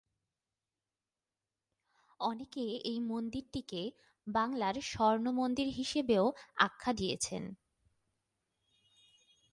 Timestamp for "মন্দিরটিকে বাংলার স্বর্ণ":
3.01-5.25